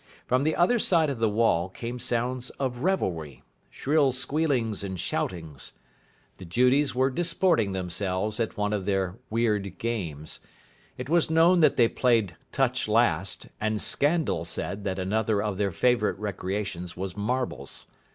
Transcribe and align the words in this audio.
From 0.25 0.43
the 0.43 0.55
other 0.55 0.79
side 0.79 1.11
of 1.11 1.19
the 1.19 1.29
wall 1.29 1.69
came 1.69 1.99
sounds 1.99 2.49
of 2.59 2.79
revelry, 2.79 3.43
shrill 3.69 4.11
squealings 4.11 4.83
and 4.83 4.99
shoutings. 4.99 5.73
The 6.39 6.45
Judies 6.45 6.95
were 6.95 7.11
disporting 7.11 7.73
themselves 7.73 8.39
at 8.39 8.57
one 8.57 8.73
of 8.73 8.85
their 8.87 9.19
weird 9.29 9.77
games. 9.77 10.39
It 10.97 11.07
was 11.07 11.29
known 11.29 11.59
that 11.59 11.77
they 11.77 11.87
played 11.87 12.35
touch 12.51 12.87
last, 12.87 13.49
and 13.61 13.79
Scandal 13.79 14.43
said 14.43 14.85
that 14.85 14.97
another 14.97 15.39
of 15.43 15.59
their 15.59 15.71
favourite 15.71 16.17
recreations 16.17 16.97
was 16.97 17.15
marbles. 17.15 17.85